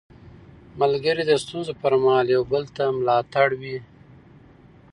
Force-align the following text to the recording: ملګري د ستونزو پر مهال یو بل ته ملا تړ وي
ملګري 0.79 1.23
د 1.27 1.31
ستونزو 1.43 1.71
پر 1.81 1.93
مهال 2.03 2.25
یو 2.35 2.43
بل 2.51 2.63
ته 2.75 2.83
ملا 2.97 3.17
تړ 3.33 3.49
وي 3.61 3.77